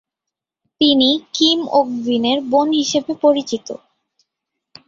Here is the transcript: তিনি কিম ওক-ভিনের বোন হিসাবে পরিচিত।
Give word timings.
তিনি 0.81 1.09
কিম 1.33 1.59
ওক-ভিনের 1.71 2.37
বোন 2.51 2.67
হিসাবে 2.71 3.13
পরিচিত। 3.23 3.67